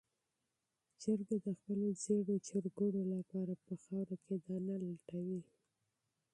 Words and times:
چرګه 1.01 1.37
د 1.45 1.47
خپلو 1.59 1.87
ژېړو 2.01 2.35
چرګوړو 2.47 3.01
لپاره 3.13 3.53
په 3.65 3.73
خاوره 3.83 4.15
کې 4.25 4.35
دانه 4.45 4.75
لټوي. 4.85 5.41